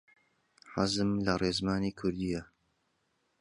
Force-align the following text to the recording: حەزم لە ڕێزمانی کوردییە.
حەزم 0.73 1.09
لە 1.25 1.33
ڕێزمانی 1.41 1.95
کوردییە. 1.99 2.41